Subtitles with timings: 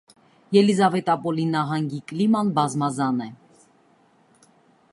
[0.55, 3.29] Ելիզավետպոլի նահանգի կլիման բազմազան է։